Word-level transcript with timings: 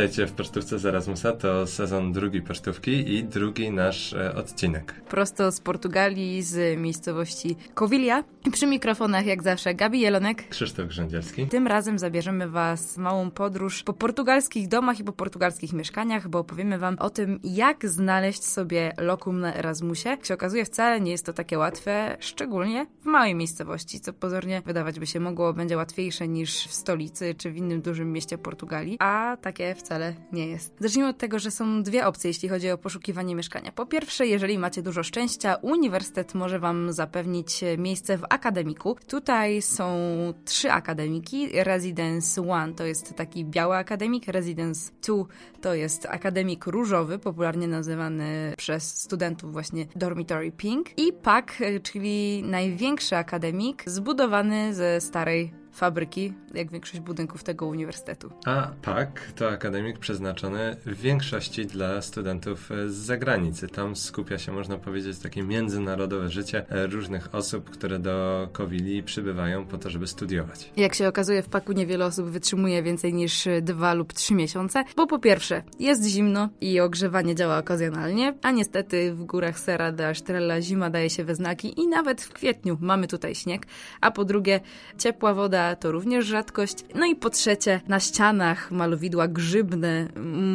Witajcie 0.00 0.26
w 0.26 0.32
Pocztówce 0.32 0.78
z 0.78 0.86
Erasmusa. 0.86 1.32
To 1.32 1.66
sezon 1.66 2.12
drugi 2.12 2.42
Pocztówki 2.42 3.14
i 3.14 3.24
drugi 3.24 3.70
nasz 3.70 4.12
e, 4.12 4.34
odcinek. 4.34 4.94
Prosto 5.08 5.52
z 5.52 5.60
Portugalii, 5.60 6.42
z 6.42 6.78
miejscowości 6.78 7.56
Covilha. 7.74 8.24
Przy 8.52 8.66
mikrofonach 8.66 9.26
jak 9.26 9.42
zawsze 9.42 9.74
Gabi 9.74 10.00
Jelonek. 10.00 10.48
Krzysztof 10.48 10.86
Grzędzielski. 10.86 11.46
Tym 11.46 11.66
razem 11.66 11.98
zabierzemy 11.98 12.48
Was 12.48 12.96
małą 12.96 13.30
podróż 13.30 13.82
po 13.82 13.92
portugalskich 13.92 14.68
domach 14.68 15.00
i 15.00 15.04
po 15.04 15.12
portugalskich 15.12 15.72
mieszkaniach, 15.72 16.28
bo 16.28 16.38
opowiemy 16.38 16.78
Wam 16.78 16.96
o 16.98 17.10
tym, 17.10 17.40
jak 17.44 17.88
znaleźć 17.88 18.44
sobie 18.44 18.92
lokum 18.98 19.40
na 19.40 19.54
Erasmusie. 19.54 20.08
Jak 20.08 20.26
się 20.26 20.34
okazuje, 20.34 20.64
wcale 20.64 21.00
nie 21.00 21.10
jest 21.10 21.26
to 21.26 21.32
takie 21.32 21.58
łatwe, 21.58 22.16
szczególnie 22.20 22.86
w 23.02 23.04
małej 23.04 23.34
miejscowości, 23.34 24.00
co 24.00 24.12
pozornie 24.12 24.62
wydawać 24.66 25.00
by 25.00 25.06
się 25.06 25.20
mogło 25.20 25.52
będzie 25.52 25.76
łatwiejsze 25.76 26.28
niż 26.28 26.68
w 26.68 26.72
stolicy 26.72 27.34
czy 27.34 27.50
w 27.50 27.56
innym 27.56 27.82
dużym 27.82 28.12
mieście 28.12 28.38
Portugalii, 28.38 28.96
a 29.00 29.36
takie 29.40 29.74
wcale 29.74 29.89
nie 30.32 30.46
jest. 30.46 30.74
Zacznijmy 30.80 31.08
od 31.08 31.18
tego, 31.18 31.38
że 31.38 31.50
są 31.50 31.82
dwie 31.82 32.06
opcje, 32.06 32.30
jeśli 32.30 32.48
chodzi 32.48 32.70
o 32.70 32.78
poszukiwanie 32.78 33.34
mieszkania. 33.34 33.72
Po 33.72 33.86
pierwsze, 33.86 34.26
jeżeli 34.26 34.58
macie 34.58 34.82
dużo 34.82 35.02
szczęścia, 35.02 35.56
uniwersytet 35.62 36.34
może 36.34 36.58
Wam 36.58 36.92
zapewnić 36.92 37.64
miejsce 37.78 38.18
w 38.18 38.24
akademiku. 38.28 38.96
Tutaj 39.06 39.62
są 39.62 39.96
trzy 40.44 40.72
akademiki. 40.72 41.48
Residence 41.52 42.48
One 42.50 42.72
to 42.72 42.84
jest 42.84 43.14
taki 43.14 43.44
biały 43.44 43.76
akademik, 43.76 44.26
Residence 44.26 44.92
Two 45.00 45.26
to 45.60 45.74
jest 45.74 46.06
akademik 46.06 46.66
różowy, 46.66 47.18
popularnie 47.18 47.68
nazywany 47.68 48.54
przez 48.56 49.00
studentów 49.00 49.52
właśnie 49.52 49.86
Dormitory 49.96 50.52
Pink 50.52 50.98
i 50.98 51.12
PAK, 51.12 51.58
czyli 51.82 52.42
największy 52.42 53.16
akademik 53.16 53.82
zbudowany 53.86 54.74
ze 54.74 55.00
starej 55.00 55.59
fabryki, 55.72 56.32
jak 56.54 56.70
większość 56.70 57.00
budynków 57.00 57.44
tego 57.44 57.66
uniwersytetu. 57.66 58.30
A 58.46 58.70
PAK 58.82 59.32
to 59.36 59.50
akademik 59.50 59.98
przeznaczony 59.98 60.76
w 60.86 61.00
większości 61.00 61.66
dla 61.66 62.02
studentów 62.02 62.70
z 62.86 62.94
zagranicy. 62.94 63.68
Tam 63.68 63.96
skupia 63.96 64.38
się, 64.38 64.52
można 64.52 64.78
powiedzieć, 64.78 65.18
takie 65.18 65.42
międzynarodowe 65.42 66.28
życie 66.28 66.66
różnych 66.70 67.34
osób, 67.34 67.70
które 67.70 67.98
do 67.98 68.48
Kowili 68.52 69.02
przybywają 69.02 69.66
po 69.66 69.78
to, 69.78 69.90
żeby 69.90 70.06
studiować. 70.06 70.70
Jak 70.76 70.94
się 70.94 71.08
okazuje, 71.08 71.42
w 71.42 71.48
PAKu 71.48 71.72
niewiele 71.72 72.06
osób 72.06 72.26
wytrzymuje 72.26 72.82
więcej 72.82 73.14
niż 73.14 73.48
dwa 73.62 73.94
lub 73.94 74.12
trzy 74.12 74.34
miesiące, 74.34 74.84
bo 74.96 75.06
po 75.06 75.18
pierwsze 75.18 75.62
jest 75.78 76.04
zimno 76.04 76.48
i 76.60 76.80
ogrzewanie 76.80 77.34
działa 77.34 77.58
okazjonalnie, 77.58 78.34
a 78.42 78.50
niestety 78.50 79.14
w 79.14 79.24
górach 79.24 79.60
Serra 79.60 79.92
de 79.92 80.08
Estrella 80.08 80.60
zima 80.60 80.90
daje 80.90 81.10
się 81.10 81.24
we 81.24 81.34
znaki 81.34 81.80
i 81.80 81.86
nawet 81.88 82.22
w 82.22 82.32
kwietniu 82.32 82.78
mamy 82.80 83.06
tutaj 83.06 83.34
śnieg, 83.34 83.66
a 84.00 84.10
po 84.10 84.24
drugie 84.24 84.60
ciepła 84.98 85.34
woda 85.34 85.59
to 85.80 85.92
również 85.92 86.26
rzadkość. 86.26 86.84
No 86.94 87.06
i 87.06 87.16
po 87.16 87.30
trzecie, 87.30 87.80
na 87.88 88.00
ścianach 88.00 88.70
malowidła 88.70 89.28
grzybne, 89.28 90.08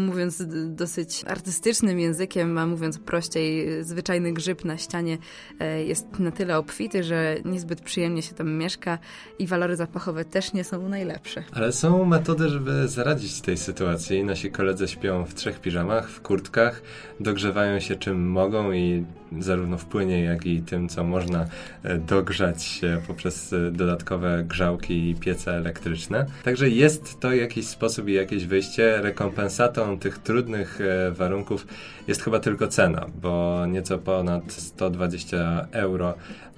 mówiąc 0.07 0.43
dosyć 0.67 1.23
artystycznym 1.27 1.99
językiem, 1.99 2.57
a 2.57 2.65
mówiąc 2.65 2.99
prościej, 2.99 3.83
zwyczajny 3.83 4.33
grzyb 4.33 4.65
na 4.65 4.77
ścianie 4.77 5.17
e, 5.59 5.83
jest 5.83 6.19
na 6.19 6.31
tyle 6.31 6.57
obfity, 6.57 7.03
że 7.03 7.37
niezbyt 7.45 7.81
przyjemnie 7.81 8.21
się 8.21 8.35
tam 8.35 8.51
mieszka 8.51 8.97
i 9.39 9.47
walory 9.47 9.75
zapachowe 9.75 10.25
też 10.25 10.53
nie 10.53 10.63
są 10.63 10.89
najlepsze. 10.89 11.43
Ale 11.51 11.71
są 11.71 12.05
metody, 12.05 12.49
żeby 12.49 12.87
zaradzić 12.87 13.41
tej 13.41 13.57
sytuacji. 13.57 14.23
Nasi 14.23 14.51
koledzy 14.51 14.87
śpią 14.87 15.25
w 15.25 15.33
trzech 15.33 15.59
piżamach, 15.61 16.09
w 16.09 16.21
kurtkach, 16.21 16.81
dogrzewają 17.19 17.79
się 17.79 17.95
czym 17.95 18.29
mogą 18.29 18.71
i 18.71 19.05
zarówno 19.39 19.77
w 19.77 19.85
płynie, 19.85 20.23
jak 20.23 20.45
i 20.45 20.61
tym, 20.61 20.89
co 20.89 21.03
można 21.03 21.45
e, 21.83 21.97
dogrzać 21.97 22.81
poprzez 23.07 23.53
e, 23.53 23.71
dodatkowe 23.71 24.43
grzałki 24.47 24.94
i 24.95 25.15
piece 25.15 25.51
elektryczne. 25.51 26.25
Także 26.43 26.69
jest 26.69 27.19
to 27.19 27.33
jakiś 27.33 27.67
sposób 27.67 28.07
i 28.07 28.13
jakieś 28.13 28.45
wyjście. 28.45 29.01
Rekompensatą 29.01 29.99
tych 29.99 30.17
trudnych 30.17 30.81
e, 30.81 31.11
warunków 31.11 31.67
jest 32.07 32.23
chyba 32.23 32.39
tylko 32.39 32.67
cena, 32.67 33.05
bo 33.21 33.65
nieco 33.65 33.97
ponad 33.97 34.53
120 34.53 35.67
euro 35.71 36.13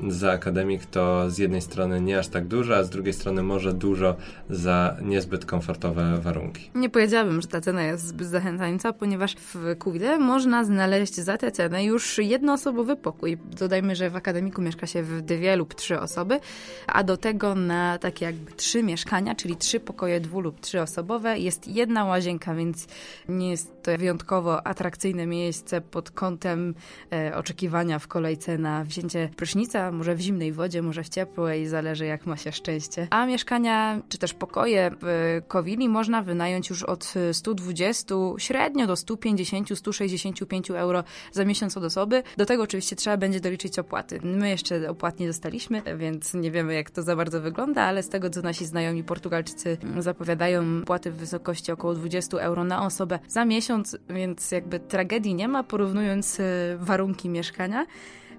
za 0.08 0.32
akademik 0.32 0.86
to 0.86 1.30
z 1.30 1.38
jednej 1.38 1.62
strony 1.62 2.02
nie 2.02 2.20
aż 2.20 2.28
tak 2.28 2.48
dużo, 2.48 2.76
a 2.76 2.84
z 2.84 2.90
drugiej 2.90 3.14
strony 3.14 3.44
może 3.44 3.74
dużo 3.74 4.16
za 4.50 4.96
niezbyt 5.02 5.46
komfortowe 5.46 6.18
warunki. 6.22 6.72
Nie 6.76 6.90
powiedziałabym, 6.90 7.42
że 7.42 7.48
ta 7.48 7.62
cena 7.62 7.84
jest 7.84 8.08
zbyt 8.08 8.28
zachęcająca, 8.28 8.94
ponieważ 8.94 9.36
w 9.36 9.76
Kuwile 9.80 10.20
można 10.20 10.64
znaleźć 10.64 11.16
za 11.16 11.38
tę 11.38 11.52
cenę 11.52 11.86
już 11.86 12.18
jednoosobowy 12.18 12.96
pokój. 12.96 13.38
Dodajmy, 13.60 13.96
że 13.96 14.10
w 14.10 14.16
akademiku 14.16 14.62
mieszka 14.62 14.88
się 14.88 15.04
w 15.04 15.22
dwie 15.22 15.56
lub 15.56 15.74
trzy 15.74 16.00
osoby, 16.00 16.40
a 16.88 17.04
do 17.04 17.18
tego 17.18 17.56
na 17.56 17.98
takie 17.98 18.27
jakby 18.28 18.52
trzy 18.52 18.84
mieszkania, 18.84 19.36
czyli 19.36 19.56
trzy 19.56 19.80
pokoje 19.80 20.20
dwu 20.20 20.42
lub 20.42 20.60
trzyosobowe 20.60 21.40
jest 21.40 21.68
jedna 21.68 22.06
łazienka, 22.06 22.56
więc 22.56 22.88
nie 23.30 23.50
jest 23.50 23.84
to 23.84 23.98
wyjątkowo 23.98 24.68
atrakcyjne 24.68 25.26
miejsce 25.26 25.82
pod 25.82 26.12
kątem 26.12 26.76
e, 27.14 27.36
oczekiwania 27.36 28.00
w 28.00 28.08
kolejce 28.08 28.58
na 28.58 28.84
wzięcie 28.84 29.30
prysznica, 29.36 29.92
może 29.92 30.16
w 30.16 30.20
zimnej 30.20 30.54
wodzie, 30.54 30.82
może 30.82 31.04
w 31.04 31.10
ciepłej, 31.10 31.68
zależy 31.68 32.06
jak 32.06 32.26
ma 32.26 32.38
się 32.38 32.52
szczęście. 32.52 33.08
A 33.10 33.26
mieszkania, 33.26 34.02
czy 34.10 34.18
też 34.18 34.34
pokoje 34.34 34.92
w 35.02 35.42
Kowili 35.48 35.90
można 35.90 36.22
wynająć 36.22 36.70
już 36.70 36.84
od 36.84 37.14
120, 37.32 38.16
średnio 38.38 38.88
do 38.88 38.94
150-165 38.94 40.76
euro 40.76 41.04
za 41.32 41.46
miesiąc 41.46 41.78
od 41.78 41.84
osoby. 41.84 42.24
Do 42.38 42.46
tego 42.46 42.64
oczywiście 42.64 42.96
trzeba 42.96 43.18
będzie 43.18 43.40
doliczyć 43.40 43.80
opłaty. 43.80 44.20
My 44.24 44.50
jeszcze 44.50 44.90
opłat 44.90 45.20
nie 45.20 45.28
dostaliśmy, 45.28 45.82
więc 45.98 46.34
nie 46.34 46.52
wiemy 46.52 46.74
jak 46.74 46.90
to 46.90 47.04
za 47.04 47.16
bardzo 47.16 47.42
wygląda, 47.42 47.84
ale 47.84 48.04
z 48.04 48.10
tego 48.10 48.17
co 48.30 48.42
nasi 48.42 48.66
znajomi 48.66 49.04
Portugalczycy 49.04 49.78
zapowiadają, 50.00 50.84
płaty 50.86 51.12
w 51.12 51.16
wysokości 51.16 51.72
około 51.72 51.94
20 51.94 52.38
euro 52.38 52.64
na 52.64 52.86
osobę 52.86 53.20
za 53.28 53.46
miesiąc, 53.46 53.98
więc 54.10 54.52
jakby 54.52 54.80
tragedii 54.80 55.36
nie 55.36 55.48
ma 55.48 55.64
porównując 55.64 56.40
e, 56.40 56.44
warunki 56.80 57.30
mieszkania 57.30 57.86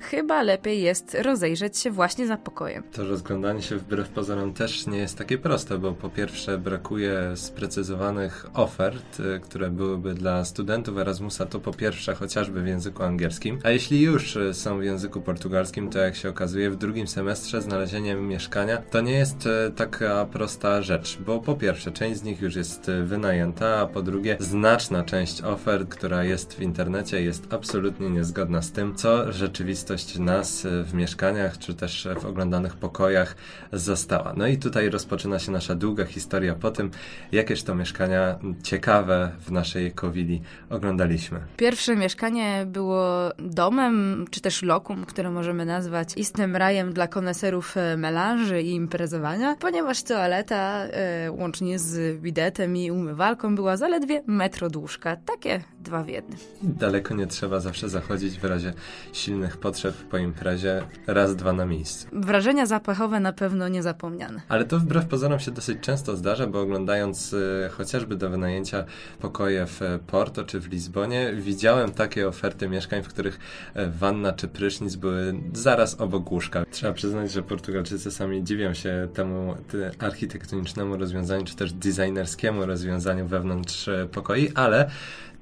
chyba 0.01 0.43
lepiej 0.43 0.83
jest 0.83 1.17
rozejrzeć 1.23 1.79
się 1.79 1.91
właśnie 1.91 2.27
za 2.27 2.37
pokojem. 2.37 2.83
To 2.93 3.05
rozglądanie 3.05 3.63
się 3.63 3.77
wbrew 3.77 4.09
pozorom 4.09 4.55
też 4.55 4.87
nie 4.87 4.99
jest 4.99 5.19
takie 5.19 5.39
proste, 5.39 5.79
bo 5.79 5.93
po 5.93 6.11
pierwsze 6.11 6.59
brakuje 6.59 7.33
sprecyzowanych 7.35 8.47
ofert, 8.55 9.21
y, 9.21 9.41
które 9.41 9.71
byłyby 9.71 10.15
dla 10.15 10.45
studentów 10.45 10.99
Erasmusa, 10.99 11.47
to 11.47 11.61
po 11.61 11.73
pierwsze 11.73 12.15
chociażby 12.15 12.63
w 12.63 12.67
języku 12.67 13.03
angielskim, 13.03 13.59
a 13.65 13.71
jeśli 13.71 14.01
już 14.01 14.37
y, 14.37 14.55
są 14.55 14.79
w 14.79 14.85
języku 14.85 15.21
portugalskim, 15.21 15.91
to 15.91 15.99
jak 15.99 16.17
się 16.17 16.29
okazuje 16.29 16.71
w 16.71 16.77
drugim 16.77 17.07
semestrze 17.07 17.63
znalezienie 17.63 18.15
mieszkania 18.15 18.77
to 18.77 19.01
nie 19.01 19.13
jest 19.13 19.47
y, 19.47 19.71
taka 19.77 20.27
prosta 20.27 20.83
rzecz, 20.83 21.19
bo 21.27 21.41
po 21.41 21.55
pierwsze 21.55 21.93
część 21.93 22.21
z 22.21 22.23
nich 22.23 22.41
już 22.41 22.57
jest 22.57 22.91
wynajęta, 23.05 23.77
a 23.77 23.87
po 23.87 24.03
drugie 24.03 24.37
znaczna 24.41 25.05
część 25.05 25.43
ofert, 25.43 25.89
która 25.89 26.25
jest 26.25 26.55
w 26.55 26.63
internecie 26.63 27.23
jest 27.23 27.53
absolutnie 27.55 28.11
niezgodna 28.11 28.63
z 28.63 28.73
tym, 28.73 28.95
co 28.95 29.33
rzeczywiście 29.33 29.88
rzeczywistość 29.89 30.19
nas 30.19 30.67
w 30.85 30.95
mieszkaniach, 30.95 31.59
czy 31.59 31.75
też 31.75 32.09
w 32.21 32.27
oglądanych 32.27 32.77
pokojach 32.77 33.37
została. 33.73 34.35
No 34.37 34.47
i 34.47 34.59
tutaj 34.59 34.91
rozpoczyna 34.91 35.39
się 35.39 35.53
nasza 35.53 35.75
długa 35.75 36.05
historia 36.05 36.55
po 36.55 36.71
tym, 36.71 36.91
jakież 37.33 37.63
to 37.63 37.75
mieszkania 37.75 38.39
ciekawe 38.63 39.31
w 39.41 39.51
naszej 39.51 39.93
Kowili 39.93 40.43
oglądaliśmy. 40.71 41.41
Pierwsze 41.57 41.97
mieszkanie 41.97 42.67
było 42.67 43.31
domem, 43.39 44.25
czy 44.31 44.41
też 44.41 44.63
lokum, 44.63 45.05
które 45.05 45.31
możemy 45.31 45.65
nazwać 45.65 46.17
istnym 46.17 46.57
rajem 46.57 46.93
dla 46.93 47.07
koneserów 47.07 47.77
e, 47.77 47.97
melanży 47.97 48.63
i 48.63 48.75
imprezowania, 48.75 49.57
ponieważ 49.61 50.03
toaleta 50.03 50.85
e, 50.85 51.33
łącznie 51.33 51.79
z 51.79 52.21
bidetem 52.21 52.77
i 52.77 52.91
umywalką 52.91 53.55
była 53.55 53.77
zaledwie 53.77 54.23
metro 54.27 54.71
dłużka. 54.71 55.17
Takie 55.17 55.61
dwa 55.81 56.03
w 56.03 56.09
jednym. 56.09 56.39
Daleko 56.63 57.15
nie 57.15 57.27
trzeba 57.27 57.61
zawsze 57.61 57.89
zachodzić 57.89 58.39
w 58.39 58.45
razie 58.45 58.73
silnych 59.13 59.57
potrzeb 59.57 59.78
potrzeb 59.83 60.09
po 60.11 60.19
imprezie 60.19 60.83
raz, 61.07 61.37
dwa 61.37 61.53
na 61.53 61.67
miejscu. 61.67 62.07
Wrażenia 62.13 62.67
zapachowe 62.67 63.21
na 63.21 63.33
pewno 63.33 63.69
niezapomniane. 63.69 64.41
Ale 64.49 64.65
to 64.65 64.79
wbrew 64.79 65.07
pozorom 65.07 65.41
się 65.41 65.51
dosyć 65.51 65.79
często 65.81 66.17
zdarza, 66.17 66.47
bo 66.47 66.61
oglądając 66.61 67.33
y, 67.33 67.71
chociażby 67.71 68.17
do 68.17 68.31
wynajęcia 68.31 68.85
pokoje 69.21 69.67
w 69.67 69.81
Porto 70.07 70.45
czy 70.45 70.61
w 70.61 70.69
Lizbonie, 70.69 71.33
widziałem 71.35 71.93
takie 71.93 72.29
oferty 72.29 72.69
mieszkań, 72.69 73.03
w 73.03 73.09
których 73.09 73.39
y, 73.77 73.91
wanna 73.91 74.33
czy 74.33 74.49
prysznic 74.49 74.97
były 74.97 75.35
zaraz 75.53 76.01
obok 76.01 76.33
łóżka. 76.33 76.65
Trzeba 76.71 76.93
przyznać, 76.93 77.33
że 77.33 77.43
Portugalczycy 77.43 78.11
sami 78.11 78.45
dziwią 78.45 78.75
się 78.75 79.09
temu 79.15 79.55
architektonicznemu 79.99 80.97
rozwiązaniu, 80.97 81.45
czy 81.45 81.57
też 81.57 81.73
designerskiemu 81.73 82.67
rozwiązaniu 82.67 83.27
wewnątrz 83.27 83.89
y, 83.89 84.09
pokoi, 84.13 84.49
ale 84.55 84.91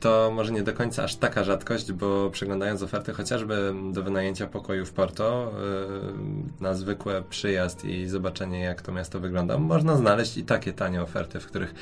to 0.00 0.32
może 0.34 0.52
nie 0.52 0.62
do 0.62 0.72
końca 0.72 1.04
aż 1.04 1.16
taka 1.16 1.44
rzadkość, 1.44 1.92
bo 1.92 2.30
przeglądając 2.30 2.82
oferty 2.82 3.12
chociażby 3.12 3.74
do 3.92 4.02
wynajęcia 4.02 4.46
pokoju 4.46 4.86
w 4.86 4.92
Porto 4.92 5.52
yy, 5.52 6.12
na 6.60 6.74
zwykły 6.74 7.22
przyjazd 7.30 7.84
i 7.84 8.06
zobaczenie 8.06 8.60
jak 8.60 8.82
to 8.82 8.92
miasto 8.92 9.20
wygląda, 9.20 9.58
można 9.58 9.96
znaleźć 9.96 10.36
i 10.36 10.44
takie 10.44 10.72
tanie 10.72 11.02
oferty, 11.02 11.40
w 11.40 11.46
których 11.46 11.74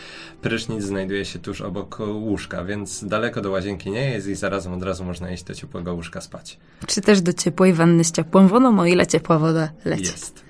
prysznic 0.42 0.84
znajduje 0.84 1.24
się 1.24 1.38
tuż 1.38 1.60
obok 1.60 1.98
łóżka, 2.00 2.64
więc 2.64 3.04
daleko 3.04 3.40
do 3.40 3.50
łazienki 3.50 3.90
nie 3.90 4.10
jest 4.10 4.26
i 4.26 4.34
zarazem 4.34 4.72
od 4.72 4.82
razu 4.82 5.04
można 5.04 5.30
iść 5.30 5.44
do 5.44 5.54
ciepłego 5.54 5.94
łóżka 5.94 6.20
spać. 6.20 6.58
Czy 6.86 7.00
też 7.00 7.20
do 7.20 7.32
ciepłej 7.32 7.72
wanny 7.72 8.04
z 8.04 8.12
ciepłą 8.12 8.48
wodą, 8.48 8.80
o 8.80 8.86
ile 8.86 9.06
ciepła 9.06 9.38
woda 9.38 9.70
leci. 9.84 10.02
Jest 10.02 10.43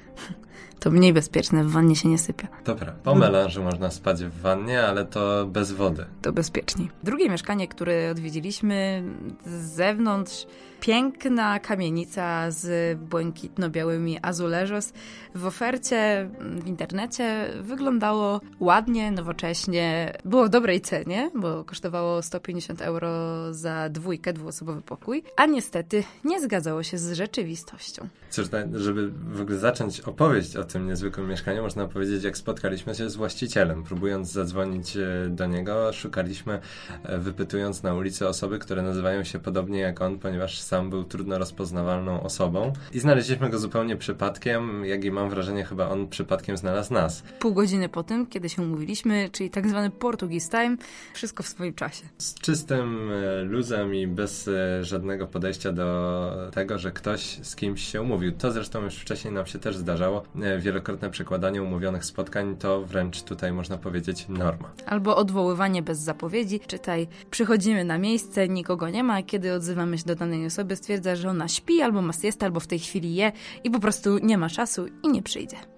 to 0.85 0.91
mniej 0.91 1.13
bezpieczne, 1.13 1.65
w 1.65 1.71
wannie 1.71 1.97
się 1.97 2.09
nie 2.09 2.19
sypia. 2.19 2.49
Dobra, 2.65 2.93
po 3.03 3.15
melanżu 3.15 3.63
można 3.63 3.91
spać 3.91 4.25
w 4.25 4.41
wannie, 4.41 4.83
ale 4.83 5.05
to 5.05 5.47
bez 5.47 5.73
wody. 5.73 6.07
To 6.23 6.33
bezpieczniej. 6.33 6.91
Drugie 7.03 7.29
mieszkanie, 7.29 7.69
które 7.69 8.11
odwiedziliśmy 8.11 9.03
z 9.47 9.51
zewnątrz, 9.51 10.47
piękna 10.85 11.59
kamienica 11.59 12.51
z 12.51 12.99
błękitno-białymi 12.99 14.19
azulejos. 14.23 14.93
W 15.35 15.47
ofercie 15.47 16.31
w 16.41 16.67
internecie 16.67 17.49
wyglądało 17.61 18.41
ładnie, 18.61 19.13
nowocześnie. 19.13 20.13
Było 20.25 20.47
w 20.47 20.49
dobrej 20.49 20.81
cenie, 20.81 21.31
bo 21.35 21.65
kosztowało 21.65 22.23
150 22.23 22.83
euro 22.83 23.11
za 23.55 23.89
dwójkę, 23.89 24.33
dwuosobowy 24.33 24.83
pokój, 24.83 25.23
a 25.37 25.47
niestety 25.47 26.05
nie 26.25 26.41
zgadzało 26.41 26.83
się 26.83 26.99
z 26.99 27.13
rzeczywistością. 27.13 28.09
Cóż, 28.31 28.47
żeby 28.75 29.11
w 29.11 29.41
ogóle 29.41 29.59
zacząć 29.59 30.01
opowieść 30.01 30.57
o 30.57 30.65
tym 30.65 30.87
niezwykłym 30.87 31.29
mieszkaniu, 31.29 31.63
można 31.63 31.87
powiedzieć, 31.87 32.25
jak 32.25 32.37
spotkaliśmy 32.37 32.95
się 32.95 33.11
z 33.11 33.17
właścicielem. 33.17 33.85
Próbując 33.85 34.33
zadzwonić 34.33 34.97
e, 34.97 35.29
do 35.29 35.47
niego, 35.47 35.93
szukaliśmy, 35.93 36.61
e, 37.03 37.19
wypytując 37.19 37.83
na 37.83 37.95
ulicy 37.95 38.29
osoby, 38.29 38.59
które 38.59 38.83
nazywają 38.83 39.25
się 39.25 39.39
podobnie 39.39 39.81
jak 39.81 40.01
on, 40.01 40.19
ponieważ 40.19 40.61
sam 40.61 40.74
był 40.82 41.05
trudno 41.05 41.38
rozpoznawalną 41.38 42.23
osobą. 42.23 42.73
I 42.93 43.00
znaleźliśmy 43.00 43.50
go 43.50 43.59
zupełnie 43.59 43.97
przypadkiem, 43.97 44.85
jak 44.85 45.05
i 45.05 45.11
mam 45.11 45.31
wrażenie, 45.31 45.65
chyba 45.65 45.88
on 45.88 46.09
przypadkiem 46.09 46.56
znalazł 46.56 46.94
nas. 46.94 47.23
Pół 47.38 47.55
godziny 47.55 47.88
po 47.88 48.03
tym, 48.03 48.26
kiedy 48.26 48.49
się 48.49 48.62
umówiliśmy, 48.62 49.29
czyli 49.32 49.50
tak 49.50 49.69
zwany 49.69 49.91
Portuguese 49.91 50.49
Time, 50.49 50.76
wszystko 51.15 51.43
w 51.43 51.49
swoim 51.49 51.75
czasie. 51.75 52.05
Z 52.19 52.35
czystym 52.35 53.11
e, 53.12 53.43
luzem 53.43 53.94
i 53.94 54.06
bez 54.06 54.50
żadnego 54.81 55.26
podejścia 55.26 55.73
do 55.73 56.50
tego, 56.53 56.79
że 56.79 56.93
ktoś 56.93 57.38
z 57.43 57.56
kimś 57.56 57.88
się 57.88 58.03
umówił. 58.03 58.32
To 58.32 58.53
zresztą 58.53 58.82
już 58.82 58.97
wcześniej 58.97 59.35
nam 59.35 59.47
się 59.47 59.59
też 59.59 59.76
zdarzało. 59.76 60.23
Wielokrotne 60.59 61.11
przekładanie 61.11 61.62
umówionych 61.62 62.05
spotkań 62.05 62.56
to 62.56 62.82
wręcz 62.82 63.23
tutaj 63.23 63.53
można 63.53 63.79
powiedzieć 63.79 64.26
norma. 64.29 64.73
Albo 64.87 65.17
odwoływanie 65.17 65.82
bez 65.82 65.99
zapowiedzi, 65.99 66.61
czytaj 66.61 67.09
przychodzimy 67.31 67.85
na 67.85 67.99
miejsce, 67.99 68.49
nikogo 68.49 68.91
nie 68.91 69.05
ma, 69.05 69.23
kiedy 69.23 69.53
odzywamy 69.53 69.99
się 69.99 70.05
do 70.05 70.15
danej 70.15 70.41
osoby, 70.55 70.77
stwierdza, 70.77 71.17
że 71.17 71.31
ona 71.31 71.49
śpi 71.49 71.83
albo 71.83 72.03
ma 72.03 72.12
siestę, 72.12 72.47
albo 72.47 72.61
w 72.61 72.67
tej 72.67 72.79
chwili 72.79 73.15
je 73.15 73.33
i 73.65 73.71
po 73.71 73.81
prostu 73.81 74.19
nie 74.19 74.39
ma 74.39 74.49
czasu 74.49 74.87
i 75.03 75.09
nie 75.09 75.23
przyjdzie. 75.23 75.74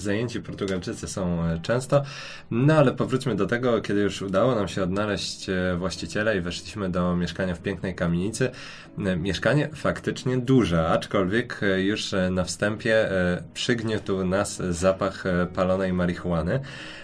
Zajęci 0.00 0.40
Portugalczycy 0.40 1.08
są 1.08 1.44
e, 1.44 1.60
często. 1.62 2.02
No 2.50 2.74
ale 2.74 2.92
powróćmy 2.92 3.34
do 3.34 3.46
tego, 3.46 3.80
kiedy 3.80 4.00
już 4.00 4.22
udało 4.22 4.54
nam 4.54 4.68
się 4.68 4.82
odnaleźć 4.82 5.48
e, 5.48 5.76
właściciela 5.78 6.34
i 6.34 6.40
weszliśmy 6.40 6.90
do 6.90 7.16
mieszkania 7.16 7.54
w 7.54 7.60
pięknej 7.60 7.94
kamienicy. 7.94 8.50
E, 8.98 9.16
mieszkanie 9.16 9.68
faktycznie 9.74 10.38
duże, 10.38 10.88
aczkolwiek 10.88 11.60
już 11.76 12.14
na 12.30 12.44
wstępie 12.44 13.08
przygniótł 13.54 14.24
nas 14.24 14.56
zapach 14.56 15.24
palonej 15.54 15.92
marihuany, 15.92 16.60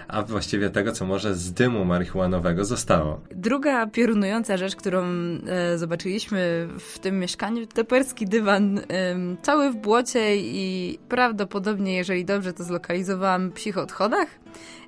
a 0.08 0.22
właściwie 0.22 0.70
tego, 0.70 0.92
co 0.92 1.06
może 1.06 1.34
z 1.34 1.52
dymu 1.52 1.84
marihuanowego 1.84 2.64
zostało. 2.64 3.20
Druga 3.30 3.86
piorunująca 3.86 4.56
rzecz, 4.56 4.76
którą 4.76 5.04
zobaczyliśmy 5.76 6.68
w 6.78 6.98
tym 6.98 7.18
mieszkaniu, 7.18 7.66
to 7.66 7.84
perski 7.84 8.26
dywan, 8.26 8.80
cały 9.42 9.70
w 9.70 9.76
błocie 9.76 10.36
i 10.36 10.98
prawdopodobnie, 11.08 11.96
jeżeli 11.96 12.24
dobrze 12.24 12.52
to 12.52 12.64
zlokalizowałam, 12.82 13.52
psich 13.52 13.78
odchodach. 13.78 14.28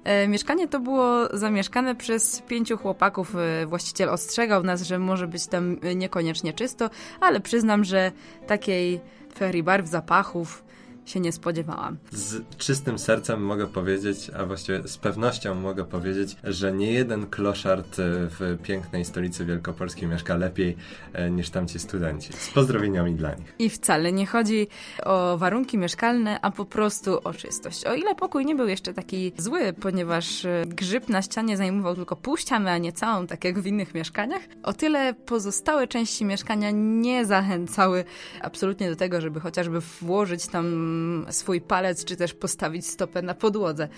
E, 0.04 0.28
mieszkanie 0.28 0.68
to 0.68 0.80
było 0.80 1.28
zamieszkane 1.32 1.94
przez 1.94 2.42
pięciu 2.42 2.78
chłopaków. 2.78 3.36
E, 3.36 3.66
właściciel 3.66 4.08
ostrzegał 4.08 4.62
nas, 4.62 4.82
że 4.82 4.98
może 4.98 5.26
być 5.26 5.46
tam 5.46 5.76
niekoniecznie 5.94 6.52
czysto, 6.52 6.90
ale 7.20 7.40
przyznam, 7.40 7.84
że 7.84 8.12
takiej 8.46 9.00
ferii 9.34 9.62
barw, 9.62 9.86
zapachów, 9.86 10.63
się 11.06 11.20
nie 11.20 11.32
spodziewałam. 11.32 11.96
Z 12.12 12.56
czystym 12.58 12.98
sercem 12.98 13.44
mogę 13.44 13.66
powiedzieć, 13.66 14.30
a 14.38 14.44
właściwie 14.46 14.88
z 14.88 14.98
pewnością 14.98 15.54
mogę 15.54 15.84
powiedzieć, 15.84 16.36
że 16.44 16.72
nie 16.72 16.92
jeden 16.92 17.26
kloszard 17.26 17.96
w 17.98 18.58
pięknej 18.62 19.04
stolicy 19.04 19.44
Wielkopolskiej 19.44 20.08
mieszka 20.08 20.36
lepiej 20.36 20.76
e, 21.12 21.30
niż 21.30 21.50
tamci 21.50 21.78
studenci. 21.78 22.32
Z 22.32 22.50
pozdrowieniami 22.50 23.14
dla 23.14 23.34
nich. 23.34 23.54
I 23.58 23.70
wcale 23.70 24.12
nie 24.12 24.26
chodzi 24.26 24.66
o 25.04 25.38
warunki 25.38 25.78
mieszkalne, 25.78 26.40
a 26.40 26.50
po 26.50 26.64
prostu 26.64 27.18
o 27.24 27.34
czystość. 27.34 27.84
O 27.84 27.94
ile 27.94 28.14
pokój 28.14 28.46
nie 28.46 28.54
był 28.54 28.68
jeszcze 28.68 28.94
taki 28.94 29.32
zły, 29.36 29.72
ponieważ 29.72 30.44
e, 30.44 30.62
grzyb 30.66 31.08
na 31.08 31.22
ścianie 31.22 31.56
zajmował 31.56 31.94
tylko 31.94 32.16
pół 32.16 32.36
ściany, 32.36 32.70
a 32.70 32.78
nie 32.78 32.92
całą, 32.92 33.26
tak 33.26 33.44
jak 33.44 33.60
w 33.60 33.66
innych 33.66 33.94
mieszkaniach, 33.94 34.42
o 34.62 34.72
tyle 34.72 35.14
pozostałe 35.14 35.86
części 35.88 36.24
mieszkania 36.24 36.70
nie 36.72 37.26
zachęcały 37.26 38.04
absolutnie 38.42 38.90
do 38.90 38.96
tego, 38.96 39.20
żeby 39.20 39.40
chociażby 39.40 39.80
włożyć 39.80 40.46
tam 40.46 40.93
swój 41.30 41.60
palec, 41.60 42.04
czy 42.04 42.16
też 42.16 42.34
postawić 42.34 42.86
stopę 42.86 43.22
na 43.22 43.34
podłodze. 43.34 43.88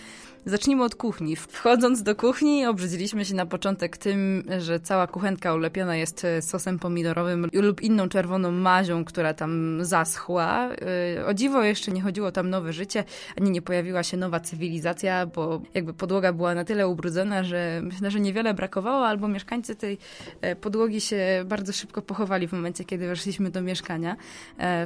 Zacznijmy 0.48 0.84
od 0.84 0.94
kuchni. 0.94 1.36
Wchodząc 1.36 2.02
do 2.02 2.16
kuchni, 2.16 2.66
obrzydziliśmy 2.66 3.24
się 3.24 3.34
na 3.34 3.46
początek 3.46 3.96
tym, 3.96 4.42
że 4.58 4.80
cała 4.80 5.06
kuchenka 5.06 5.54
ulepiona 5.54 5.96
jest 5.96 6.24
e, 6.24 6.42
sosem 6.42 6.78
pomidorowym 6.78 7.46
lub 7.52 7.82
inną 7.82 8.08
czerwoną 8.08 8.50
mazią, 8.50 9.04
która 9.04 9.34
tam 9.34 9.78
zaschła. 9.84 10.68
E, 11.16 11.26
o 11.26 11.34
dziwo 11.34 11.62
jeszcze 11.62 11.92
nie 11.92 12.02
chodziło 12.02 12.32
tam 12.32 12.50
nowe 12.50 12.72
życie, 12.72 13.04
ani 13.40 13.50
nie 13.50 13.62
pojawiła 13.62 14.02
się 14.02 14.16
nowa 14.16 14.40
cywilizacja, 14.40 15.26
bo 15.26 15.60
jakby 15.74 15.92
podłoga 15.92 16.32
była 16.32 16.54
na 16.54 16.64
tyle 16.64 16.88
ubrudzona, 16.88 17.44
że 17.44 17.80
myślę, 17.82 18.10
że 18.10 18.20
niewiele 18.20 18.54
brakowało, 18.54 19.06
albo 19.06 19.28
mieszkańcy 19.28 19.76
tej 19.76 19.98
e, 20.40 20.56
podłogi 20.56 21.00
się 21.00 21.44
bardzo 21.46 21.72
szybko 21.72 22.02
pochowali 22.02 22.48
w 22.48 22.52
momencie, 22.52 22.84
kiedy 22.84 23.08
weszliśmy 23.08 23.50
do 23.50 23.62
mieszkania. 23.62 24.16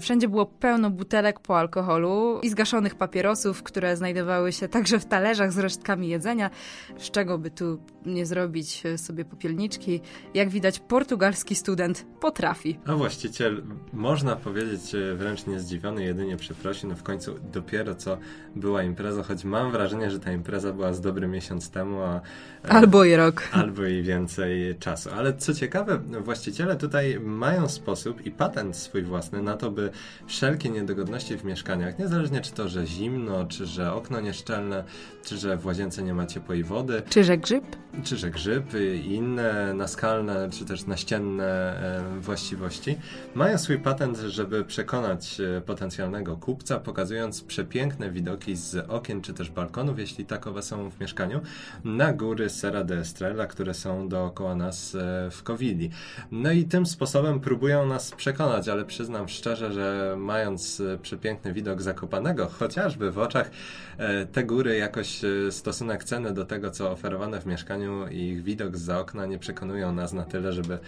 Wszędzie 0.01 0.29
było 0.29 0.47
pełno 0.47 0.91
butelek 0.91 1.41
po 1.41 1.59
alkoholu 1.59 2.41
i 2.43 2.49
zgaszonych 2.49 2.95
papierosów, 2.95 3.63
które 3.63 3.97
znajdowały 3.97 4.53
się 4.53 4.69
także 4.69 4.99
w 4.99 5.05
talerzach 5.05 5.50
z 5.51 5.59
resztkami 5.59 6.09
jedzenia, 6.09 6.51
z 6.99 7.11
czego 7.11 7.39
by 7.39 7.51
tu 7.51 7.81
nie 8.07 8.27
zrobić 8.27 8.83
sobie 8.97 9.25
popielniczki. 9.25 10.01
Jak 10.35 10.49
widać, 10.49 10.79
portugalski 10.79 11.55
student 11.55 12.07
potrafi. 12.21 12.79
A 12.87 12.95
właściciel, 12.95 13.63
można 13.93 14.37
powiedzieć, 14.37 14.95
e, 14.95 15.15
wręcz 15.15 15.47
niezdziwiony, 15.47 16.05
jedynie 16.05 16.37
przeprosi, 16.37 16.87
no 16.87 16.95
w 16.95 17.03
końcu 17.03 17.35
dopiero 17.53 17.95
co 17.95 18.19
była 18.57 18.83
impreza, 18.83 19.23
choć 19.23 19.45
mam 19.45 19.73
wrażenie, 19.73 20.11
że 20.11 20.21
ta 20.21 20.33
impreza 20.33 20.73
była 20.73 20.93
z 20.93 21.01
dobry 21.01 21.29
miesiąc 21.29 21.71
temu, 21.71 22.03
a... 22.03 22.21
E, 22.65 22.69
albo 22.69 23.05
i 23.05 23.17
rok. 23.17 23.49
Albo 23.53 23.85
i 23.85 24.03
więcej 24.03 24.77
czasu. 24.79 25.11
Ale 25.17 25.35
co 25.35 25.55
ciekawe, 25.55 25.99
właściciele 26.21 26.77
tutaj 26.77 27.21
mają 27.21 27.69
sposób 27.69 28.27
i 28.27 28.31
patent 28.31 28.77
swój 28.77 29.03
własny 29.03 29.43
na 29.43 29.57
to, 29.57 29.71
by 29.71 29.91
wszelkie 30.27 30.71
niedogodności 30.71 31.37
w 31.37 31.45
mieszkaniach, 31.45 31.99
niezależnie 31.99 32.41
czy 32.41 32.53
to, 32.53 32.69
że 32.69 32.87
zimno, 32.87 33.45
czy 33.45 33.67
że 33.67 33.93
okno 33.93 34.21
nieszczelne, 34.21 34.85
czy 35.25 35.39
że 35.41 35.57
w 35.57 35.67
łazience 35.67 36.03
nie 36.03 36.15
ma 36.15 36.27
ciepłej 36.27 36.65
wody. 36.65 37.03
Czy 37.09 37.25
że 37.25 37.39
grzyb? 37.39 37.65
Czy 38.05 38.17
że 38.17 38.31
grzyb 38.31 38.65
i 39.05 39.15
inne 39.15 39.75
naskalne, 39.75 40.51
czy 40.51 40.65
też 40.65 40.87
naścienne 40.87 41.45
e, 41.45 42.21
właściwości. 42.21 42.99
Mają 43.35 43.59
swój 43.59 43.79
patent, 43.79 44.19
żeby 44.19 44.65
przekonać 44.65 45.41
e, 45.41 45.61
potencjalnego 45.61 46.37
kupca, 46.37 46.81
pokazując 46.81 47.43
przepiękne 47.43 48.11
widoki 48.11 48.57
z 48.57 48.91
okien, 48.91 49.21
czy 49.21 49.35
też 49.35 49.51
balkonów, 49.51 49.99
jeśli 49.99 50.25
takowe 50.25 50.63
są 50.63 50.91
w 50.91 51.01
mieszkaniu, 51.01 51.41
na 51.85 52.13
góry 52.13 52.51
Serra 52.51 52.85
de 52.85 52.99
Estrella, 52.99 53.47
które 53.47 53.75
są 53.75 54.09
dookoła 54.09 54.55
nas 54.55 54.95
e, 54.95 55.31
w 55.31 55.43
Cowili. 55.43 55.91
No 56.31 56.53
i 56.53 56.65
tym 56.65 56.87
sposobem 56.87 57.41
próbują 57.41 57.87
nas 57.87 58.11
przekonać, 58.11 58.69
ale 58.69 58.85
przyznam 58.85 59.29
szczerze, 59.29 59.73
że 59.73 60.15
mając 60.19 60.83
przepiękny 61.03 61.53
widok 61.53 61.83
Zakopanego, 61.83 62.49
chociażby 62.49 63.11
w 63.11 63.19
oczach 63.19 63.51
te 64.33 64.45
góry 64.45 64.77
jakoś 64.77 65.20
stosunek 65.51 66.05
ceny 66.05 66.33
do 66.33 66.45
tego, 66.45 66.71
co 66.71 66.91
oferowane 66.91 67.41
w 67.41 67.47
mieszkaniu 67.47 68.09
i 68.09 68.19
ich 68.19 68.43
widok 68.43 68.77
z 68.77 68.91
za 68.91 69.01
okna 69.01 69.27
nie 69.27 69.39
przekonują 69.39 69.93
nas 69.93 70.13
na 70.13 70.25
tyle, 70.25 70.53
żeby 70.53 70.79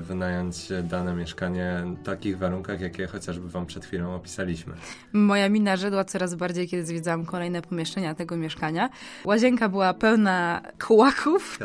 wynająć 0.00 0.68
dane 0.82 1.14
mieszkanie 1.14 1.82
w 2.02 2.04
takich 2.04 2.38
warunkach, 2.38 2.80
jakie 2.80 3.06
chociażby 3.06 3.48
Wam 3.48 3.66
przed 3.66 3.84
chwilą 3.84 4.14
opisaliśmy. 4.14 4.74
Moja 5.12 5.48
mina 5.48 5.76
żedła 5.76 6.04
coraz 6.04 6.34
bardziej, 6.34 6.68
kiedy 6.68 6.86
zwiedzałam 6.86 7.24
kolejne 7.24 7.62
pomieszczenia 7.62 8.14
tego 8.14 8.36
mieszkania. 8.36 8.90
Łazienka 9.24 9.68
była 9.68 9.94
pełna 9.94 10.62
kłaków, 10.86 11.58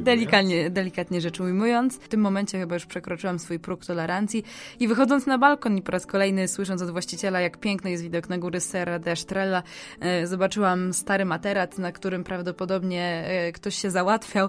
delikatnie, 0.00 0.70
delikatnie 0.70 1.20
rzecz 1.20 1.40
ujmując. 1.40 1.98
W 1.98 2.08
tym 2.08 2.20
momencie 2.20 2.58
chyba 2.58 2.74
już 2.74 2.86
przekroczyłam 2.86 3.38
swój 3.38 3.58
próg 3.58 3.86
tolerancji 3.86 4.44
i 4.80 4.88
wychodząc 4.88 5.26
na 5.26 5.38
balkon 5.38 5.76
i 5.76 5.82
po 5.82 5.92
raz 5.92 6.06
kolejny 6.06 6.48
słysząc 6.48 6.82
od 6.82 6.90
właściciela, 6.90 7.40
jak 7.40 7.58
piękny 7.58 7.90
jest 7.90 8.02
widok 8.02 8.28
na 8.28 8.38
góry 8.38 8.60
Serra 8.60 8.98
de 8.98 9.10
Estrella, 9.10 9.62
e, 10.00 10.26
zobaczyłam 10.26 10.92
stary 10.92 11.24
materac, 11.46 11.78
na 11.78 11.92
którym 11.92 12.24
prawdopodobnie 12.24 13.24
e, 13.26 13.52
ktoś 13.52 13.74
się 13.76 13.90
załatwiał. 13.90 14.48